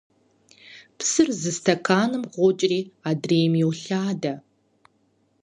[0.97, 4.33] Псыр зы стэканым къокӀри адрейм йолъадэ.